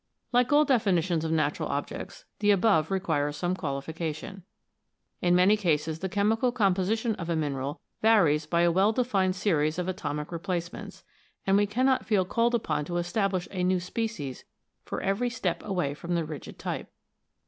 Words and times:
Like 0.33 0.51
all 0.51 0.65
definitions 0.65 1.23
of 1.23 1.31
natural 1.31 1.69
objects, 1.69 2.25
the 2.39 2.49
above 2.49 2.89
requires 2.89 3.37
some 3.37 3.55
qualification. 3.55 4.41
In 5.21 5.35
many 5.35 5.55
cases 5.55 5.99
the 5.99 6.09
chemical 6.09 6.51
composition 6.51 7.13
of 7.17 7.29
a 7.29 7.35
mineral 7.35 7.79
varies 8.01 8.47
by 8.47 8.61
a 8.61 8.71
well 8.71 8.87
i] 8.87 8.87
ON 8.87 8.87
ROCKS 8.87 8.97
IN 8.97 9.03
GENERAL 9.03 9.03
7 9.03 9.03
defined 9.03 9.35
series 9.35 9.77
of 9.77 9.87
atomic 9.87 10.31
replacements, 10.31 11.03
and 11.45 11.55
we 11.55 11.67
cannot 11.67 12.07
feel 12.07 12.25
called 12.25 12.55
upon 12.55 12.83
to 12.85 12.97
establish 12.97 13.47
a 13.51 13.63
new 13.63 13.79
species 13.79 14.43
for 14.83 15.01
every 15.01 15.29
step 15.29 15.61
away 15.63 15.93
from 15.93 16.15
the 16.15 16.25
rigid 16.25 16.57
type. 16.57 16.89